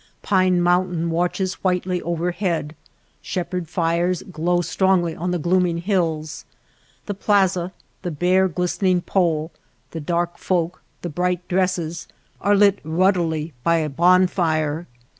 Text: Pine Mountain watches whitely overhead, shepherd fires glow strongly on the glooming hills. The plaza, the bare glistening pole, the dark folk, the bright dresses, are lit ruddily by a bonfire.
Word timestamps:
Pine 0.23 0.59
Mountain 0.61 1.11
watches 1.11 1.63
whitely 1.63 2.01
overhead, 2.01 2.75
shepherd 3.21 3.69
fires 3.69 4.23
glow 4.23 4.61
strongly 4.61 5.15
on 5.15 5.29
the 5.29 5.37
glooming 5.37 5.77
hills. 5.77 6.43
The 7.05 7.13
plaza, 7.13 7.71
the 8.01 8.09
bare 8.09 8.47
glistening 8.47 9.01
pole, 9.01 9.51
the 9.91 10.01
dark 10.01 10.39
folk, 10.39 10.81
the 11.03 11.09
bright 11.09 11.47
dresses, 11.47 12.07
are 12.41 12.55
lit 12.55 12.79
ruddily 12.83 13.53
by 13.63 13.75
a 13.75 13.89
bonfire. 13.89 14.87